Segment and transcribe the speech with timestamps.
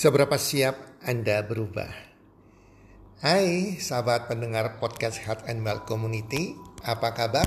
[0.00, 1.92] Seberapa siap Anda berubah?
[3.20, 6.56] Hai sahabat pendengar podcast Health and Well Community,
[6.88, 7.44] apa kabar?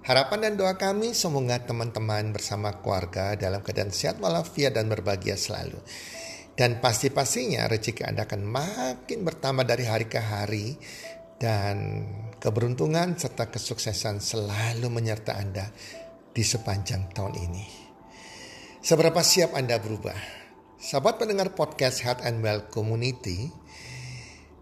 [0.00, 5.76] Harapan dan doa kami semoga teman-teman bersama keluarga dalam keadaan sehat walafiat dan berbahagia selalu.
[6.56, 10.80] Dan pasti-pastinya rezeki Anda akan makin bertambah dari hari ke hari
[11.36, 12.08] dan
[12.40, 15.68] keberuntungan serta kesuksesan selalu menyertai Anda
[16.32, 17.66] di sepanjang tahun ini.
[18.80, 20.43] Seberapa siap Anda berubah?
[20.74, 23.46] Sahabat pendengar podcast Health and Well Community,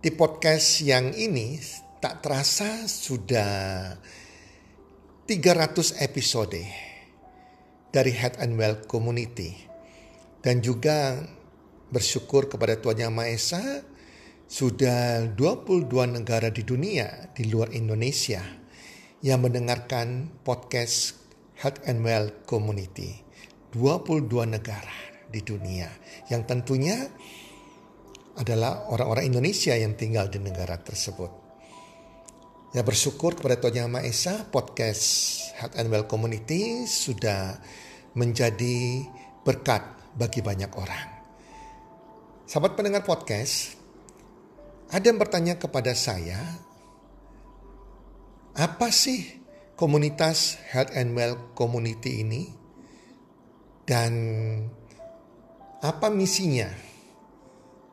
[0.04, 1.56] di podcast yang ini
[2.04, 3.96] tak terasa sudah
[5.24, 6.60] 300 episode
[7.88, 9.56] dari Health and Well Community.
[10.44, 11.16] Dan juga
[11.88, 13.64] bersyukur kepada Tuhan Yang Maha Esa
[14.44, 18.44] sudah 22 negara di dunia di luar Indonesia
[19.24, 21.16] yang mendengarkan podcast
[21.56, 23.24] Health and Well Community.
[23.72, 25.88] 22 negara di dunia
[26.28, 27.08] yang tentunya
[28.36, 31.42] adalah orang-orang Indonesia yang tinggal di negara tersebut.
[32.72, 35.04] Ya bersyukur kepada Tuhan Yang Maha Esa podcast
[35.60, 37.60] Health and Well Community sudah
[38.16, 39.04] menjadi
[39.44, 39.84] berkat
[40.16, 41.08] bagi banyak orang.
[42.48, 43.76] Sahabat pendengar podcast,
[44.88, 46.40] ada yang bertanya kepada saya,
[48.56, 49.44] apa sih
[49.76, 52.48] komunitas Health and Well Community ini?
[53.84, 54.12] Dan
[55.82, 56.70] apa misinya,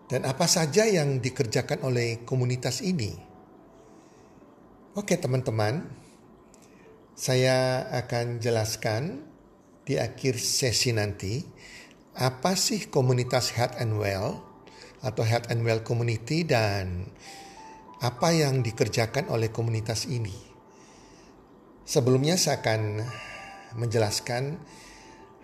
[0.06, 3.18] dan apa saja yang dikerjakan oleh komunitas ini.
[4.94, 5.90] Oke teman-teman,
[7.18, 9.26] saya akan jelaskan
[9.90, 11.42] di akhir sesi nanti
[12.14, 14.38] apa sih komunitas Health and Well
[15.02, 17.10] atau Health and Well Community dan
[18.06, 20.36] apa yang dikerjakan oleh komunitas ini.
[21.90, 23.02] Sebelumnya saya akan
[23.82, 24.62] menjelaskan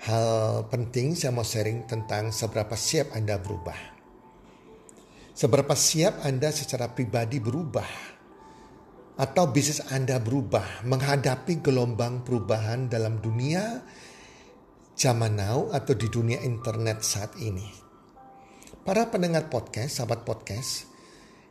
[0.03, 3.95] hal penting saya mau sharing tentang seberapa siap Anda berubah.
[5.31, 8.15] Seberapa siap Anda secara pribadi berubah
[9.15, 13.83] atau bisnis Anda berubah menghadapi gelombang perubahan dalam dunia
[14.95, 17.67] zaman now atau di dunia internet saat ini.
[18.83, 20.87] Para pendengar podcast, sahabat podcast,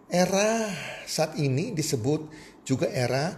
[0.08, 0.70] era
[1.04, 2.30] saat ini disebut
[2.64, 3.36] juga era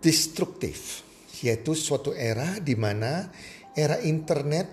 [0.00, 1.04] destruktif,
[1.44, 3.28] yaitu suatu era di mana
[3.74, 4.66] era internet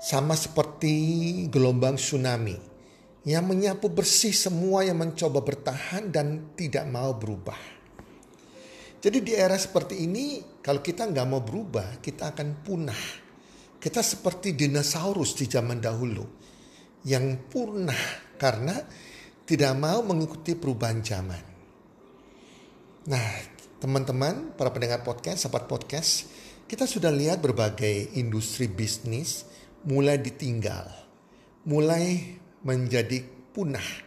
[0.00, 0.92] sama seperti
[1.52, 2.56] gelombang tsunami
[3.28, 7.60] yang menyapu bersih semua yang mencoba bertahan dan tidak mau berubah.
[9.00, 13.02] Jadi di era seperti ini kalau kita nggak mau berubah kita akan punah.
[13.80, 16.24] Kita seperti dinosaurus di zaman dahulu
[17.08, 18.76] yang punah karena
[19.48, 21.42] tidak mau mengikuti perubahan zaman.
[23.08, 23.28] Nah
[23.80, 26.28] teman-teman para pendengar podcast, sahabat podcast,
[26.70, 29.42] kita sudah lihat berbagai industri bisnis
[29.90, 30.86] mulai ditinggal,
[31.66, 34.06] mulai menjadi punah.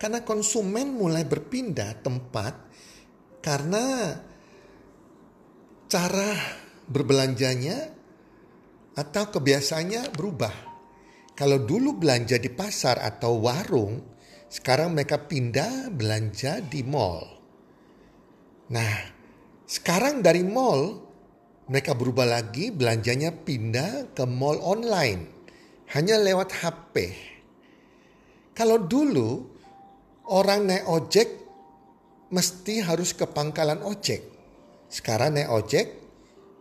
[0.00, 2.54] Karena konsumen mulai berpindah tempat
[3.44, 4.16] karena
[5.84, 6.32] cara
[6.88, 7.76] berbelanjanya
[8.96, 10.56] atau kebiasaannya berubah.
[11.36, 14.00] Kalau dulu belanja di pasar atau warung,
[14.48, 17.36] sekarang mereka pindah belanja di mall.
[18.72, 18.96] Nah,
[19.68, 21.07] sekarang dari mall
[21.68, 25.28] mereka berubah lagi belanjanya pindah ke mall online.
[25.92, 27.12] Hanya lewat HP.
[28.56, 29.44] Kalau dulu
[30.32, 31.28] orang naik ojek
[32.32, 34.20] mesti harus ke pangkalan ojek.
[34.88, 35.86] Sekarang naik ojek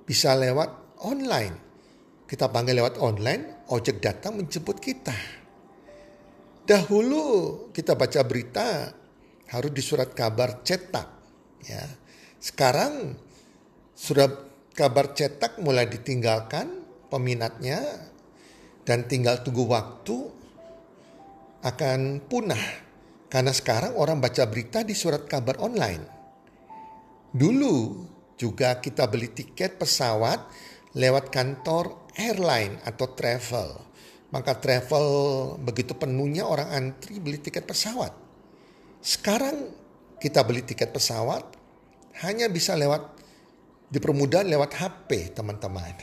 [0.03, 1.55] bisa lewat online.
[2.27, 5.15] Kita panggil lewat online, ojek datang menjemput kita.
[6.67, 7.23] Dahulu
[7.71, 8.91] kita baca berita
[9.47, 11.07] harus di surat kabar cetak.
[11.63, 11.87] Ya.
[12.43, 13.15] Sekarang
[13.95, 14.27] sudah
[14.77, 17.81] kabar cetak mulai ditinggalkan peminatnya
[18.85, 20.29] dan tinggal tunggu waktu
[21.65, 22.85] akan punah
[23.25, 26.05] karena sekarang orang baca berita di surat kabar online.
[27.33, 28.05] Dulu
[28.37, 30.45] juga kita beli tiket pesawat
[30.93, 33.81] lewat kantor airline atau travel.
[34.29, 35.07] Maka travel
[35.57, 38.13] begitu penuhnya orang antri beli tiket pesawat.
[39.01, 39.73] Sekarang
[40.21, 41.49] kita beli tiket pesawat
[42.21, 43.16] hanya bisa lewat
[43.87, 45.95] dipermudah lewat HP teman-teman.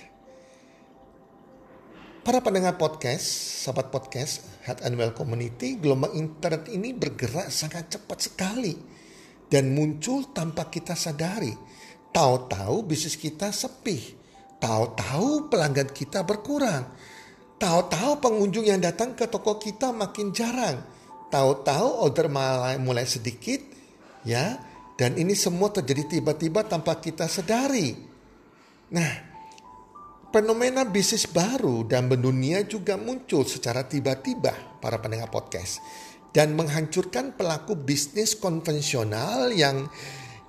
[2.25, 3.25] Para pendengar podcast,
[3.69, 8.73] sahabat podcast, Health and Well Community, gelombang internet ini bergerak sangat cepat sekali
[9.53, 11.53] dan muncul tanpa kita sadari.
[12.09, 14.17] Tahu-tahu bisnis kita sepi,
[14.57, 16.97] tahu-tahu pelanggan kita berkurang,
[17.61, 20.81] tahu-tahu pengunjung yang datang ke toko kita makin jarang,
[21.29, 23.61] tahu-tahu order mulai, mulai sedikit,
[24.25, 24.57] ya
[24.95, 27.95] dan ini semua terjadi tiba-tiba tanpa kita sadari.
[28.95, 29.13] Nah,
[30.31, 35.83] fenomena bisnis baru dan mendunia juga muncul secara tiba-tiba para pendengar podcast
[36.31, 39.87] dan menghancurkan pelaku bisnis konvensional yang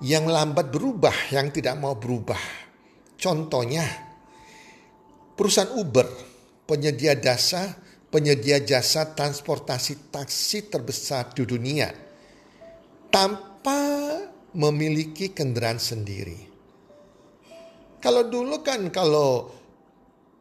[0.02, 2.38] yang lambat berubah, yang tidak mau berubah.
[3.16, 3.86] Contohnya
[5.34, 6.06] perusahaan Uber,
[6.68, 11.90] penyedia jasa penyedia jasa transportasi taksi terbesar di dunia
[13.10, 13.95] tanpa
[14.56, 16.48] memiliki kendaraan sendiri.
[18.00, 19.52] Kalau dulu kan kalau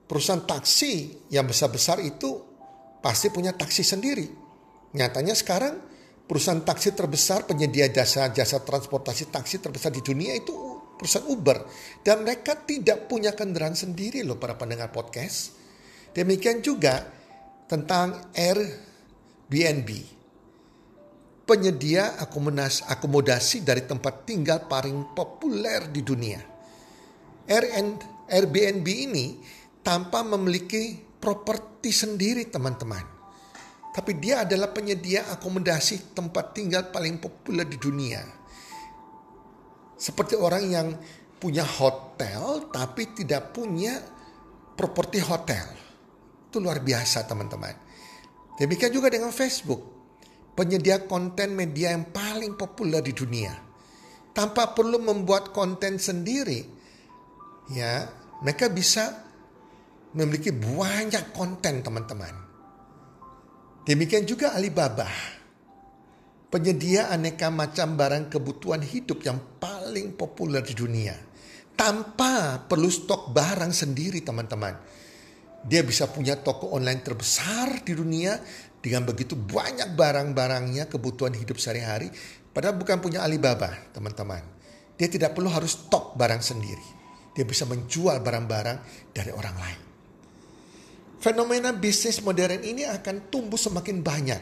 [0.08, 2.40] perusahaan taksi yang besar-besar itu
[3.04, 4.28] pasti punya taksi sendiri.
[4.96, 5.76] Nyatanya sekarang
[6.24, 10.54] perusahaan taksi terbesar penyedia jasa jasa transportasi taksi terbesar di dunia itu
[10.96, 11.68] perusahaan Uber
[12.02, 15.52] dan mereka tidak punya kendaraan sendiri loh para pendengar podcast.
[16.16, 17.04] Demikian juga
[17.68, 20.15] tentang Airbnb.
[21.46, 26.42] Penyedia akomodasi, dari tempat tinggal paling populer di dunia.
[27.46, 29.38] Airbnb ini
[29.86, 33.06] tanpa memiliki properti sendiri teman-teman.
[33.94, 38.26] Tapi dia adalah penyedia akomodasi tempat tinggal paling populer di dunia.
[39.96, 40.88] Seperti orang yang
[41.38, 44.02] punya hotel tapi tidak punya
[44.74, 45.70] properti hotel.
[46.50, 47.78] Itu luar biasa teman-teman.
[48.58, 50.05] Demikian juga dengan Facebook.
[50.56, 53.52] Penyedia konten media yang paling populer di dunia.
[54.32, 56.64] Tanpa perlu membuat konten sendiri.
[57.76, 58.08] Ya,
[58.40, 59.26] mereka bisa
[60.16, 62.32] memiliki banyak konten teman-teman.
[63.84, 65.12] Demikian juga Alibaba.
[66.48, 71.14] Penyedia aneka macam barang kebutuhan hidup yang paling populer di dunia.
[71.76, 74.74] Tanpa perlu stok barang sendiri teman-teman.
[75.68, 78.40] Dia bisa punya toko online terbesar di dunia
[78.86, 82.14] dengan begitu banyak barang-barangnya kebutuhan hidup sehari-hari.
[82.54, 84.46] Padahal bukan punya Alibaba teman-teman.
[84.94, 86.86] Dia tidak perlu harus stok barang sendiri.
[87.34, 89.80] Dia bisa menjual barang-barang dari orang lain.
[91.18, 94.42] Fenomena bisnis modern ini akan tumbuh semakin banyak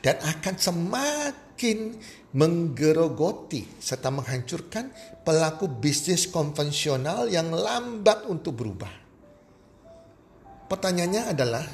[0.00, 2.00] dan akan semakin
[2.32, 4.88] menggerogoti serta menghancurkan
[5.20, 8.90] pelaku bisnis konvensional yang lambat untuk berubah.
[10.72, 11.64] Pertanyaannya adalah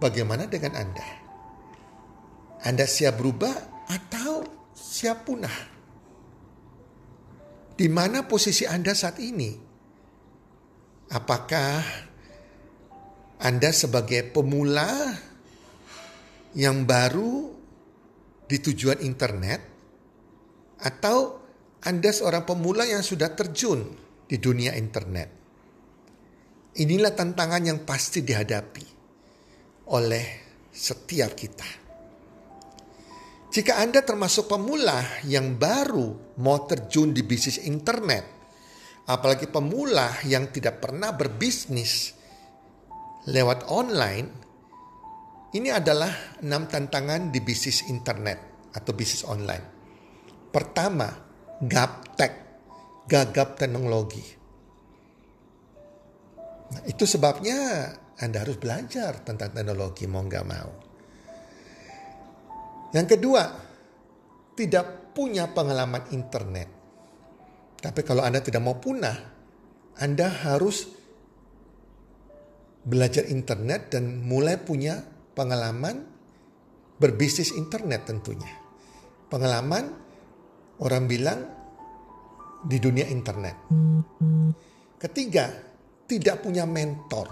[0.00, 1.29] bagaimana dengan Anda?
[2.64, 4.44] Anda siap berubah atau
[4.76, 5.58] siap punah?
[7.76, 9.68] Di mana posisi Anda saat ini?
[11.10, 12.10] Apakah
[13.40, 15.16] anda sebagai pemula
[16.52, 17.48] yang baru
[18.44, 19.60] di tujuan internet
[20.84, 21.40] atau
[21.80, 23.96] Anda seorang pemula yang sudah terjun
[24.28, 25.28] di dunia internet.
[26.84, 28.84] Inilah tantangan yang pasti dihadapi
[29.88, 30.26] oleh
[30.68, 31.79] setiap kita.
[33.50, 38.22] Jika Anda termasuk pemula yang baru mau terjun di bisnis internet,
[39.10, 42.14] apalagi pemula yang tidak pernah berbisnis,
[43.26, 44.28] lewat online,
[45.50, 49.66] ini adalah enam tantangan di bisnis internet atau bisnis online.
[50.54, 51.10] Pertama,
[51.58, 52.32] gaptek,
[53.10, 54.22] gagap teknologi.
[56.70, 57.90] Nah, itu sebabnya
[58.22, 60.89] Anda harus belajar tentang teknologi mau nggak mau.
[62.90, 63.42] Yang kedua,
[64.58, 66.68] tidak punya pengalaman internet.
[67.80, 69.16] Tapi kalau Anda tidak mau punah,
[69.96, 70.90] Anda harus
[72.84, 75.00] belajar internet dan mulai punya
[75.36, 76.04] pengalaman
[77.00, 78.52] berbisnis internet tentunya.
[79.32, 79.84] Pengalaman
[80.82, 81.40] orang bilang
[82.60, 83.56] di dunia internet.
[85.00, 85.48] Ketiga,
[86.04, 87.28] tidak punya mentor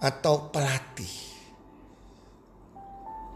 [0.00, 1.16] atau pelatih.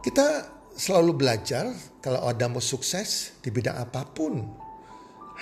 [0.03, 0.27] Kita
[0.77, 4.41] selalu belajar kalau ada mau sukses di bidang apa pun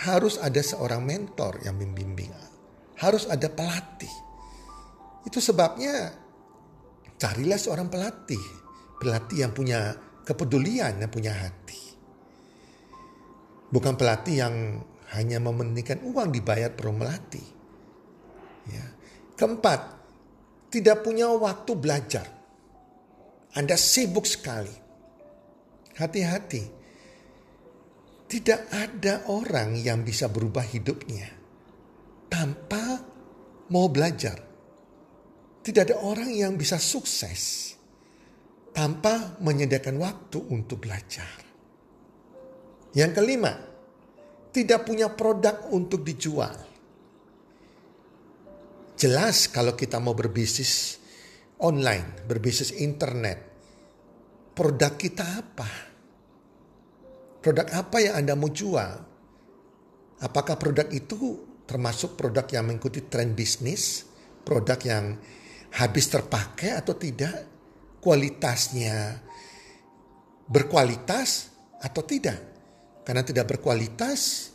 [0.07, 2.33] harus ada seorang mentor yang membimbing.
[3.01, 4.31] Harus ada pelatih
[5.25, 6.17] itu sebabnya
[7.21, 8.41] carilah seorang pelatih.
[9.01, 11.81] Pelatih yang punya kepedulian, yang punya hati.
[13.71, 14.55] Bukan pelatih yang
[15.17, 17.47] hanya mementingkan uang dibayar per melatih.
[18.69, 18.85] Ya.
[19.37, 19.81] Keempat,
[20.69, 22.27] tidak punya waktu belajar.
[23.57, 24.80] Anda sibuk sekali.
[26.01, 26.65] Hati-hati.
[28.31, 31.29] Tidak ada orang yang bisa berubah hidupnya
[32.31, 33.05] tanpa
[33.69, 34.39] mau belajar.
[35.61, 37.75] Tidak ada orang yang bisa sukses
[38.73, 41.29] tanpa menyediakan waktu untuk belajar.
[42.97, 43.53] Yang kelima,
[44.57, 46.55] tidak punya produk untuk dijual.
[48.97, 50.97] Jelas kalau kita mau berbisnis
[51.61, 53.39] online, berbisnis internet,
[54.57, 55.90] produk kita apa?
[57.41, 58.93] Produk apa yang Anda mau jual?
[60.21, 64.11] Apakah produk itu termasuk produk yang mengikuti tren bisnis?
[64.45, 65.05] produk yang
[65.77, 67.47] habis terpakai atau tidak,
[68.03, 69.23] kualitasnya
[70.51, 72.51] berkualitas atau tidak.
[73.07, 74.53] Karena tidak berkualitas,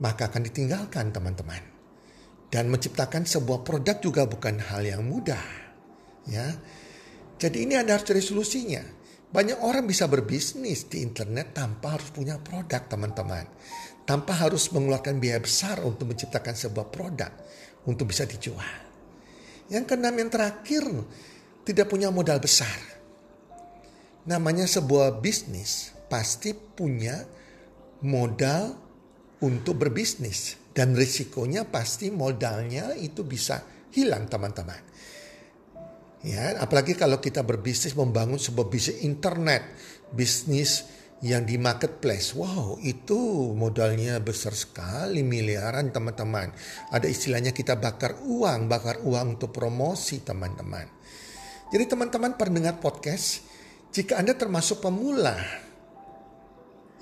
[0.00, 1.62] maka akan ditinggalkan teman-teman.
[2.48, 5.42] Dan menciptakan sebuah produk juga bukan hal yang mudah.
[6.30, 6.54] Ya.
[7.34, 8.82] Jadi ini Anda harus cari solusinya.
[9.34, 13.42] Banyak orang bisa berbisnis di internet tanpa harus punya produk teman-teman.
[14.06, 17.34] Tanpa harus mengeluarkan biaya besar untuk menciptakan sebuah produk
[17.90, 18.78] untuk bisa dijual.
[19.74, 20.86] Yang keenam yang terakhir,
[21.66, 22.78] tidak punya modal besar.
[24.30, 27.26] Namanya sebuah bisnis pasti punya
[28.06, 28.78] modal
[29.42, 30.62] untuk berbisnis.
[30.70, 34.78] Dan risikonya pasti modalnya itu bisa hilang teman-teman.
[36.24, 39.60] Ya, apalagi kalau kita berbisnis membangun sebuah bisnis internet,
[40.08, 40.88] bisnis
[41.20, 42.32] yang di marketplace.
[42.32, 46.48] Wow, itu modalnya besar sekali, miliaran teman-teman.
[46.88, 50.88] Ada istilahnya kita bakar uang, bakar uang untuk promosi teman-teman.
[51.68, 53.44] Jadi teman-teman pendengar podcast,
[53.92, 55.36] jika Anda termasuk pemula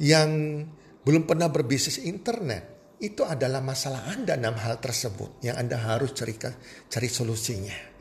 [0.02, 0.62] yang
[1.06, 6.34] belum pernah berbisnis internet, itu adalah masalah Anda dalam hal tersebut yang Anda harus cari,
[6.90, 7.91] cari solusinya.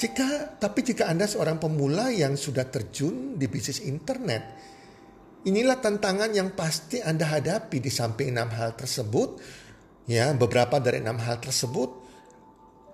[0.00, 4.56] Jika tapi jika Anda seorang pemula yang sudah terjun di bisnis internet,
[5.40, 9.40] Inilah tantangan yang pasti Anda hadapi di samping enam hal tersebut.
[10.04, 11.88] Ya, beberapa dari enam hal tersebut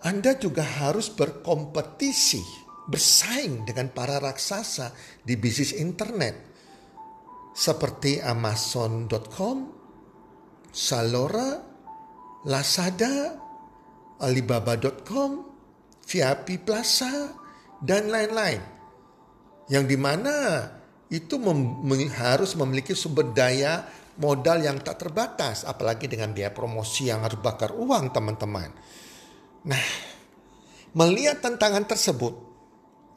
[0.06, 2.38] Anda juga harus berkompetisi,
[2.86, 4.94] bersaing dengan para raksasa
[5.26, 6.54] di bisnis internet
[7.56, 9.56] seperti Amazon.com,
[10.70, 11.56] Salora,
[12.46, 13.34] Lazada,
[14.22, 15.55] Alibaba.com,
[16.06, 17.34] VIP Plaza,
[17.82, 18.62] dan lain-lain.
[19.66, 20.34] Yang di mana
[21.10, 21.84] itu mem
[22.14, 23.82] harus memiliki sumber daya
[24.16, 28.70] modal yang tak terbatas, apalagi dengan biaya promosi yang harus bakar uang teman-teman.
[29.66, 29.86] Nah,
[30.96, 32.34] melihat tantangan tersebut,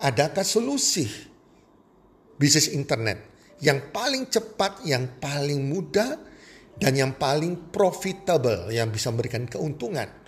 [0.02, 1.08] adakah solusi
[2.36, 3.30] bisnis internet
[3.64, 6.20] yang paling cepat, yang paling mudah,
[6.76, 10.19] dan yang paling profitable, yang bisa memberikan keuntungan?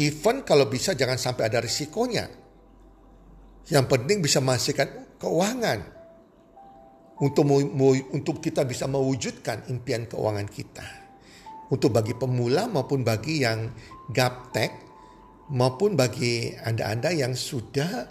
[0.00, 2.24] Even kalau bisa jangan sampai ada risikonya.
[3.68, 5.78] Yang penting bisa menghasilkan keuangan
[7.20, 7.44] untuk
[8.16, 10.86] untuk kita bisa mewujudkan impian keuangan kita.
[11.68, 13.70] Untuk bagi pemula maupun bagi yang
[14.08, 14.90] gaptek
[15.52, 18.08] maupun bagi Anda-anda yang sudah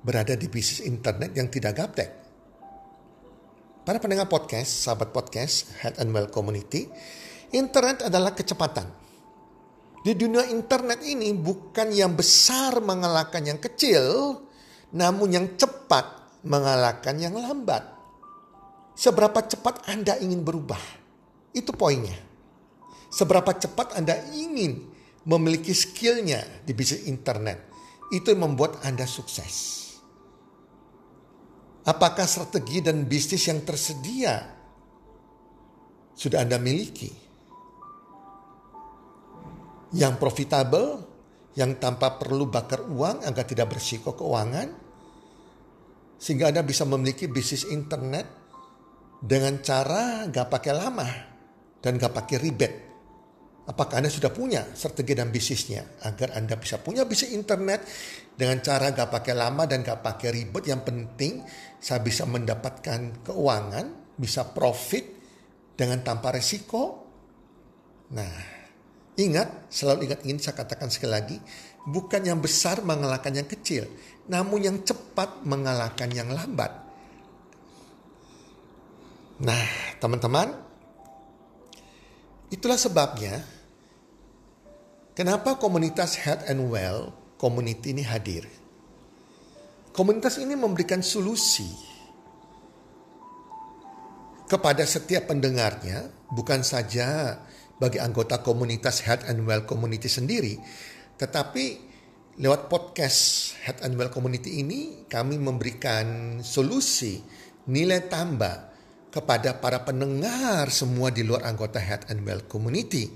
[0.00, 2.10] berada di bisnis internet yang tidak gaptek.
[3.86, 6.90] Para pendengar podcast, sahabat podcast, Head and Well Community,
[7.54, 9.05] internet adalah kecepatan.
[10.06, 14.38] Di dunia internet ini bukan yang besar mengalahkan yang kecil,
[14.94, 17.82] namun yang cepat mengalahkan yang lambat
[18.94, 20.78] seberapa cepat Anda ingin berubah.
[21.50, 22.14] Itu poinnya.
[23.10, 24.86] Seberapa cepat Anda ingin
[25.26, 27.66] memiliki skillnya di bisnis internet.
[28.14, 29.90] Itu yang membuat Anda sukses.
[31.82, 34.54] Apakah strategi dan bisnis yang tersedia
[36.14, 37.25] sudah Anda miliki?
[39.96, 40.88] Yang profitable,
[41.56, 44.68] yang tanpa perlu bakar uang agar tidak bersiko keuangan,
[46.20, 48.28] sehingga Anda bisa memiliki bisnis internet
[49.20, 51.08] dengan cara gak pakai lama
[51.80, 52.72] dan gak pakai ribet.
[53.66, 57.82] Apakah Anda sudah punya strategi dan bisnisnya agar Anda bisa punya bisnis internet
[58.36, 60.70] dengan cara gak pakai lama dan gak pakai ribet.
[60.70, 61.32] Yang penting
[61.80, 65.04] saya bisa mendapatkan keuangan, bisa profit
[65.74, 67.04] dengan tanpa resiko.
[68.14, 68.55] Nah,
[69.16, 71.36] ingat, selalu ingat ini saya katakan sekali lagi,
[71.88, 73.88] bukan yang besar mengalahkan yang kecil,
[74.28, 76.72] namun yang cepat mengalahkan yang lambat.
[79.36, 79.68] Nah,
[80.00, 80.52] teman-teman,
[82.48, 83.44] itulah sebabnya
[85.12, 88.48] kenapa komunitas Health and Well community ini hadir.
[89.92, 91.68] Komunitas ini memberikan solusi
[94.44, 97.40] kepada setiap pendengarnya, bukan saja
[97.76, 100.56] bagi anggota komunitas Health and Well Community sendiri,
[101.20, 101.64] tetapi
[102.36, 107.20] lewat podcast Health and Well Community ini kami memberikan solusi
[107.68, 108.76] nilai tambah
[109.08, 113.08] kepada para pendengar semua di luar anggota Health and Well Community.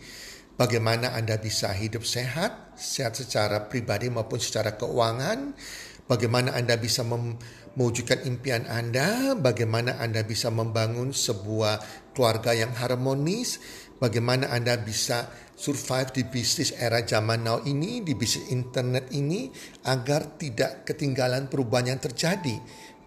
[0.57, 5.57] Bagaimana Anda bisa hidup sehat, sehat secara pribadi maupun secara keuangan,
[6.05, 11.81] bagaimana Anda bisa mewujudkan impian Anda, bagaimana Anda bisa membangun sebuah
[12.13, 13.61] keluarga yang harmonis,
[14.01, 19.53] bagaimana Anda bisa survive di bisnis era zaman now ini, di bisnis internet ini,
[19.85, 22.57] agar tidak ketinggalan perubahan yang terjadi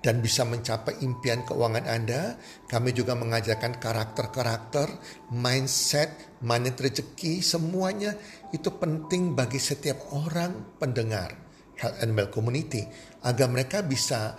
[0.04, 2.38] dan bisa mencapai impian keuangan Anda.
[2.70, 4.88] Kami juga mengajarkan karakter-karakter,
[5.34, 8.14] mindset, manet rezeki, semuanya
[8.54, 11.34] itu penting bagi setiap orang pendengar
[11.80, 12.86] Health and Well Community
[13.26, 14.38] agar mereka bisa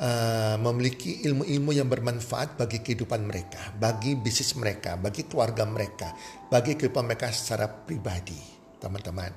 [0.00, 6.16] uh, memiliki ilmu-ilmu yang bermanfaat bagi kehidupan mereka, bagi bisnis mereka, bagi keluarga mereka,
[6.48, 8.40] bagi kehidupan mereka secara pribadi,
[8.80, 9.30] teman-teman.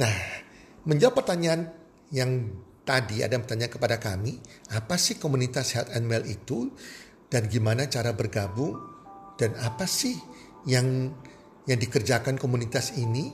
[0.00, 0.14] Nah,
[0.88, 1.70] menjawab pertanyaan
[2.10, 2.50] yang
[2.82, 4.40] tadi ada bertanya kepada kami,
[4.72, 6.72] apa sih komunitas Health and Well itu
[7.28, 8.76] dan gimana cara bergabung
[9.40, 10.14] dan apa sih
[10.68, 11.12] yang
[11.64, 13.32] yang dikerjakan komunitas ini.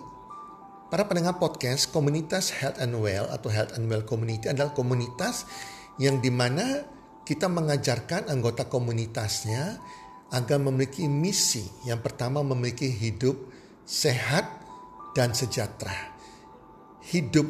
[0.91, 5.47] Para pendengar podcast, komunitas Health and Well atau Health and Well Community adalah komunitas
[6.01, 6.83] yang di mana
[7.23, 9.79] kita mengajarkan anggota komunitasnya
[10.33, 11.63] agar memiliki misi.
[11.85, 13.37] Yang pertama memiliki hidup
[13.85, 14.49] sehat
[15.15, 16.17] dan sejahtera.
[17.07, 17.47] Hidup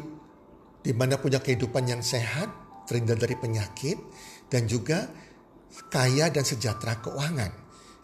[0.83, 2.49] di mana punya kehidupan yang sehat,
[2.89, 3.97] terhindar dari penyakit,
[4.49, 5.07] dan juga
[5.93, 7.61] kaya dan sejahtera keuangan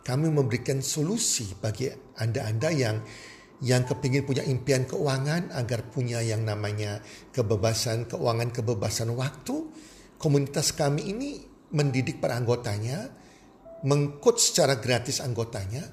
[0.08, 3.04] kami memberikan solusi bagi Anda-Anda yang
[3.60, 7.04] yang kepingin punya impian keuangan agar punya yang namanya
[7.36, 9.68] kebebasan keuangan, kebebasan waktu.
[10.17, 11.29] Komunitas kami ini
[11.74, 13.09] mendidik para anggotanya,
[13.86, 15.86] mengkut secara gratis anggotanya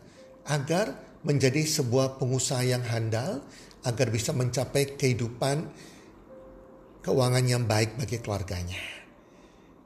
[0.49, 3.45] agar menjadi sebuah pengusaha yang handal
[3.85, 5.69] agar bisa mencapai kehidupan
[7.05, 8.81] keuangan yang baik bagi keluarganya.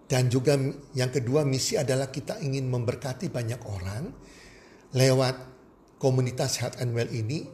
[0.09, 0.57] Dan juga
[0.95, 4.09] yang kedua misi adalah kita ingin memberkati banyak orang
[4.97, 5.37] lewat
[6.01, 7.45] komunitas Health and Well ini,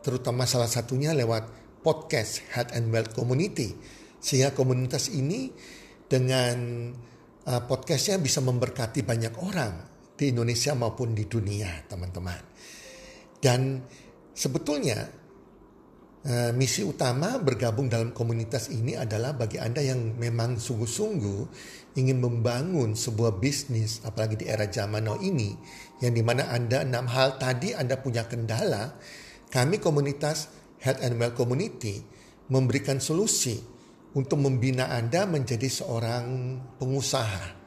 [0.00, 1.50] terutama salah satunya lewat
[1.84, 3.74] podcast Health and Well Community.
[4.16, 5.52] Sehingga komunitas ini
[6.10, 6.90] dengan
[7.46, 9.74] uh, podcastnya bisa memberkati banyak orang
[10.18, 12.42] di Indonesia maupun di dunia teman-teman.
[13.38, 13.78] Dan
[14.34, 15.22] sebetulnya
[16.20, 21.40] Uh, misi utama bergabung dalam komunitas ini adalah bagi Anda yang memang sungguh-sungguh
[21.96, 25.56] ingin membangun sebuah bisnis, apalagi di era zaman now ini,
[26.04, 29.00] yang di mana Anda enam hal tadi Anda punya kendala,
[29.48, 30.52] kami komunitas
[30.84, 32.04] Health and Well Community
[32.52, 33.56] memberikan solusi
[34.16, 37.58] untuk membina Anda menjadi seorang pengusaha.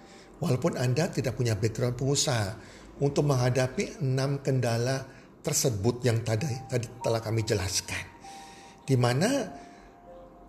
[0.44, 2.50] Walaupun Anda tidak punya background pengusaha,
[3.00, 5.02] untuk menghadapi enam kendala
[5.42, 8.14] tersebut yang tadi, tadi telah kami jelaskan
[8.84, 9.48] di mana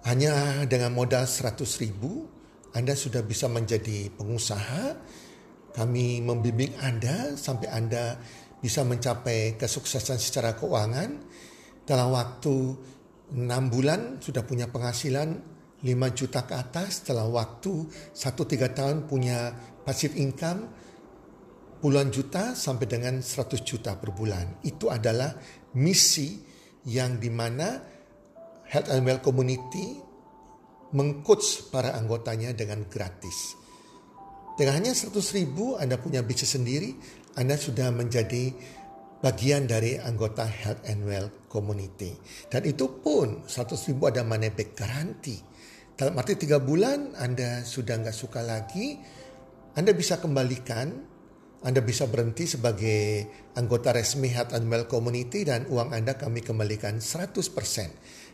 [0.04, 2.28] hanya dengan modal 100 ribu
[2.74, 4.98] Anda sudah bisa menjadi pengusaha.
[5.74, 8.18] Kami membimbing Anda sampai Anda
[8.58, 11.22] bisa mencapai kesuksesan secara keuangan.
[11.86, 12.54] Dalam waktu
[13.30, 15.53] 6 bulan sudah punya penghasilan
[15.84, 17.04] 5 juta ke atas.
[17.04, 17.84] Dalam waktu
[18.16, 19.52] 1-3 tahun punya
[19.84, 20.82] passive income
[21.84, 24.64] puluhan juta sampai dengan 100 juta per bulan.
[24.64, 25.36] Itu adalah
[25.76, 26.40] misi
[26.88, 27.76] yang di mana
[28.64, 30.00] Health and Well Community
[30.96, 33.52] mengcoach para anggotanya dengan gratis.
[34.56, 36.96] Dengan hanya 100 ribu Anda punya bisnis sendiri,
[37.36, 38.54] Anda sudah menjadi
[39.20, 42.16] bagian dari anggota Health and Well Community.
[42.48, 45.36] Dan itu pun 100 ribu ada money back garanti.
[45.94, 48.98] Dalam arti tiga bulan Anda sudah nggak suka lagi,
[49.78, 50.90] Anda bisa kembalikan,
[51.62, 56.98] Anda bisa berhenti sebagai anggota resmi Health and Well Community dan uang Anda kami kembalikan
[56.98, 57.46] 100%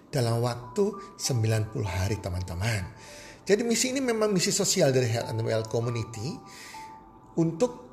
[0.08, 0.84] dalam waktu
[1.20, 2.96] 90 hari teman-teman.
[3.44, 6.32] Jadi misi ini memang misi sosial dari Health and Well Community
[7.36, 7.92] untuk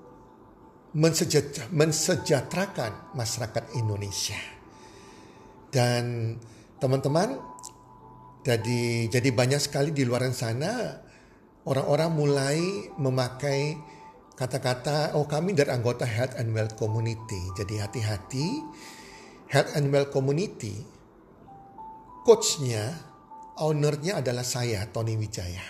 [1.76, 4.40] mensejahterakan masyarakat Indonesia.
[5.68, 6.40] Dan
[6.80, 7.36] teman-teman,
[8.46, 11.02] jadi jadi banyak sekali di luar sana
[11.66, 12.60] orang-orang mulai
[13.00, 13.76] memakai
[14.38, 17.42] kata-kata oh kami dari anggota Health and Well Community.
[17.58, 18.48] Jadi hati-hati
[19.50, 20.98] Health and Well Community
[22.28, 22.92] coachnya,
[23.64, 25.64] ownernya adalah saya, Tony Wijaya.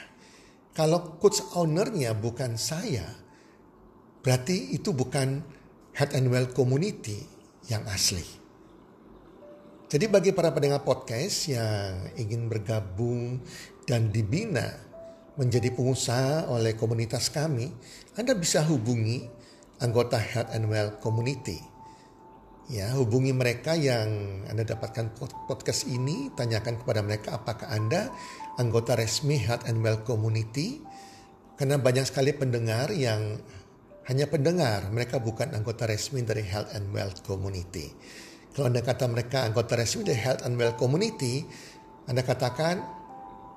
[0.73, 3.05] Kalau coach ownernya bukan saya,
[4.25, 5.45] berarti itu bukan
[5.93, 7.21] Head and Well Community
[7.69, 8.25] yang asli.
[9.87, 13.39] Jadi bagi para pendengar podcast yang ingin bergabung
[13.87, 14.75] dan dibina
[15.39, 17.71] menjadi pengusaha oleh komunitas kami,
[18.19, 19.23] Anda bisa hubungi
[19.79, 21.77] anggota Health and Well Community
[22.67, 25.15] Ya, hubungi mereka yang Anda dapatkan
[25.47, 28.11] podcast ini, tanyakan kepada mereka apakah Anda
[28.59, 30.83] anggota resmi Health and Well Community.
[31.55, 33.39] Karena banyak sekali pendengar yang
[34.11, 37.87] hanya pendengar, mereka bukan anggota resmi dari Health and Well Community.
[38.57, 41.45] Kalau Anda kata mereka anggota resmi dari Health and Well Community,
[42.09, 42.81] Anda katakan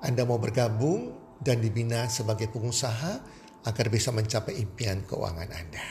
[0.05, 3.17] Anda mau bergabung dan dibina sebagai pengusaha
[3.65, 5.81] agar bisa mencapai impian keuangan Anda.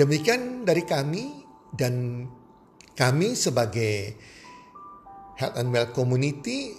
[0.00, 1.44] Demikian dari kami,
[1.76, 2.24] dan
[2.96, 4.16] kami sebagai
[5.36, 6.72] Health and Well Community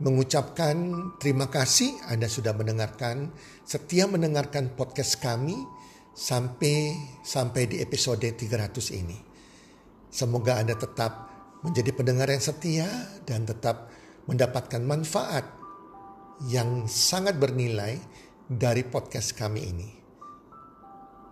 [0.00, 0.76] mengucapkan
[1.20, 3.28] terima kasih Anda sudah mendengarkan,
[3.60, 5.52] setia mendengarkan podcast kami
[6.16, 9.20] sampai sampai di episode 300 ini.
[10.08, 11.28] Semoga Anda tetap
[11.60, 12.88] menjadi pendengar yang setia
[13.28, 13.92] dan tetap
[14.24, 15.44] mendapatkan manfaat
[16.48, 18.00] yang sangat bernilai
[18.48, 19.90] dari podcast kami ini.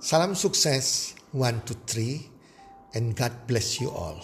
[0.04, 2.28] Salam sukses, one, two, three,
[2.92, 4.20] and God bless you all.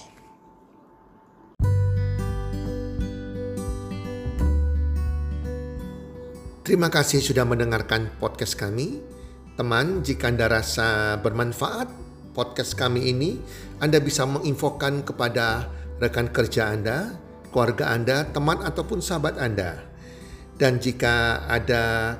[6.61, 9.20] Terima kasih sudah mendengarkan podcast kami.
[9.59, 11.91] Teman, jika Anda rasa bermanfaat,
[12.33, 13.43] podcast kami ini,
[13.83, 15.67] Anda bisa menginfokan kepada
[15.99, 17.19] rekan kerja Anda,
[17.51, 19.83] keluarga Anda, teman ataupun sahabat Anda.
[20.57, 22.17] Dan jika ada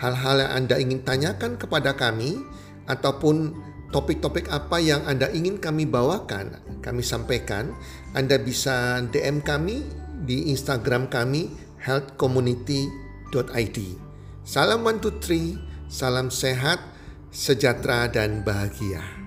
[0.00, 2.42] hal-hal yang Anda ingin tanyakan kepada kami
[2.90, 3.54] ataupun
[3.94, 7.70] topik-topik apa yang Anda ingin kami bawakan, kami sampaikan,
[8.16, 9.86] Anda bisa DM kami
[10.26, 13.78] di Instagram kami healthcommunity.id.
[14.42, 15.54] Salam one two three,
[15.92, 16.80] salam sehat,
[17.28, 19.21] sejahtera dan bahagia.